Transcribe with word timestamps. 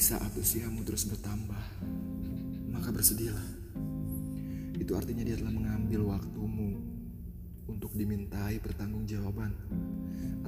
Di 0.00 0.08
saat 0.08 0.32
usiamu 0.32 0.80
terus 0.80 1.04
bertambah, 1.04 1.60
maka 2.72 2.88
bersedialah. 2.88 3.44
Itu 4.80 4.96
artinya 4.96 5.20
dia 5.20 5.36
telah 5.36 5.52
mengambil 5.52 6.16
waktumu 6.16 6.80
untuk 7.68 7.92
dimintai 7.92 8.64
pertanggungjawaban 8.64 9.52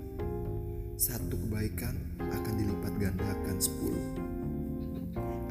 Satu 0.98 1.38
kebaikan 1.38 1.94
akan 2.18 2.54
dilipat 2.58 2.94
gandakan 2.98 3.58
sepuluh. 3.62 4.06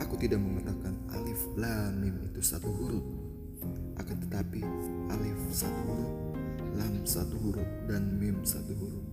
Aku 0.02 0.18
tidak 0.18 0.42
mengatakan 0.42 0.98
alif 1.14 1.38
lam 1.54 2.02
mim 2.02 2.16
itu 2.26 2.42
satu 2.42 2.66
huruf, 2.66 3.06
akan 4.02 4.16
tetapi 4.26 4.66
alif 5.14 5.40
satu 5.54 5.80
huruf, 5.86 6.12
lam 6.74 6.94
satu 7.06 7.36
huruf, 7.38 7.70
dan 7.86 8.18
mim 8.18 8.42
satu 8.42 8.74
huruf. 8.74 9.06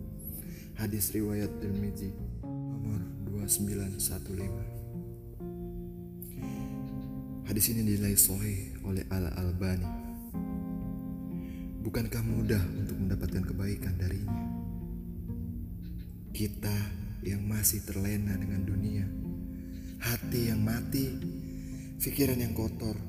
Hadis 0.81 1.13
riwayat 1.13 1.53
Tirmizi 1.61 2.09
nomor 2.41 3.05
2915. 3.29 4.77
Hadis 7.47 7.71
ini 7.71 7.79
dinilai 7.87 8.11
sahih 8.19 8.75
oleh 8.83 9.07
Al 9.07 9.31
Albani. 9.39 9.87
Bukankah 11.80 12.19
mudah 12.19 12.59
untuk 12.75 12.99
mendapatkan 12.99 13.39
kebaikan 13.47 13.95
darinya? 13.95 14.35
Kita 16.36 16.75
yang 17.23 17.47
masih 17.47 17.87
terlena 17.87 18.36
dengan 18.36 18.67
dunia, 18.67 19.07
hati 20.03 20.52
yang 20.52 20.59
mati, 20.59 21.07
pikiran 22.03 22.36
yang 22.36 22.52
kotor, 22.52 22.99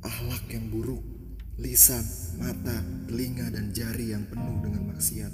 akhlak 0.00 0.48
yang 0.48 0.72
buruk, 0.72 1.04
lisan, 1.60 2.08
mata, 2.40 2.80
telinga, 3.04 3.52
dan 3.52 3.68
jari 3.76 4.16
yang 4.16 4.24
penuh 4.32 4.64
dengan 4.64 4.96
maksiat. 4.96 5.32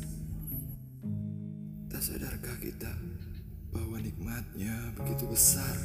Tak 1.87 2.03
sadarkah 2.03 2.59
kita 2.59 2.91
bahwa 3.71 4.03
nikmatnya 4.03 4.91
begitu 4.99 5.23
besar 5.31 5.79